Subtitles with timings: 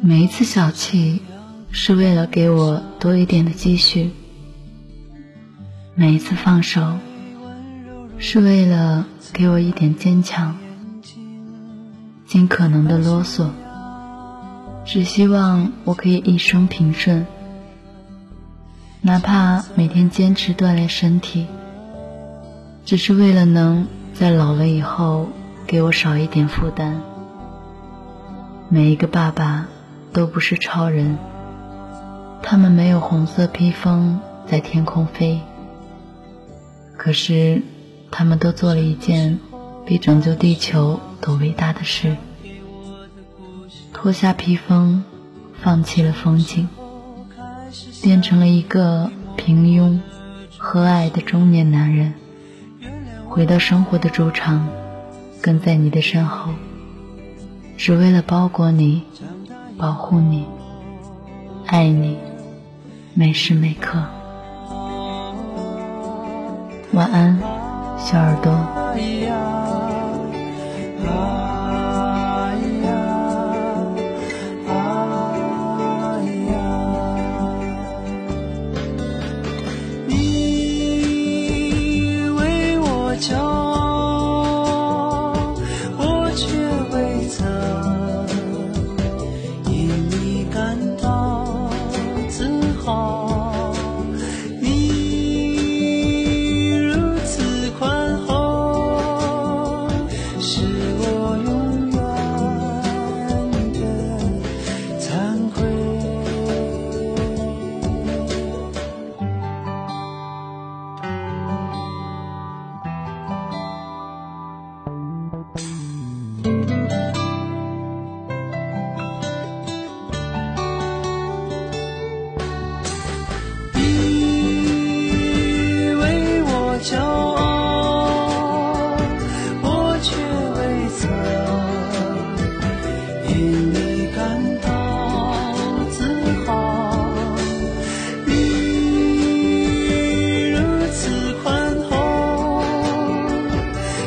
[0.00, 1.20] 每一次小气，
[1.72, 4.10] 是为了给我多一点的积蓄；
[5.96, 6.98] 每一次放手，
[8.16, 10.56] 是为了给我一点坚强。
[12.26, 13.48] 尽可能的啰嗦，
[14.84, 17.26] 只希望我可以一生平顺。
[19.00, 21.46] 哪怕每天坚持锻炼身体，
[22.84, 25.28] 只是为了能在老了以后
[25.66, 27.00] 给我少一点负担。
[28.68, 29.66] 每一个爸爸
[30.12, 31.18] 都不是超人，
[32.42, 35.40] 他们没有红色披风在天空飞，
[36.96, 37.62] 可是
[38.10, 39.38] 他们都做了一件
[39.86, 42.16] 比拯救地球都伟大的事：
[43.92, 45.04] 脱下披风，
[45.62, 46.68] 放弃了风景，
[48.02, 49.98] 变成了一个平庸、
[50.56, 52.14] 和蔼的中年男人，
[53.28, 54.68] 回到生活的主场，
[55.42, 56.52] 跟在你的身后。
[57.76, 59.04] 只为了包裹你，
[59.78, 60.44] 保护你，
[61.66, 62.18] 爱你，
[63.14, 63.96] 每时每刻。
[66.92, 67.38] 晚安，
[67.96, 68.52] 小耳朵。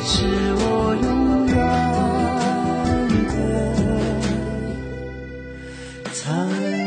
[0.03, 0.25] 是
[0.56, 1.56] 我永远
[6.13, 6.81] 的。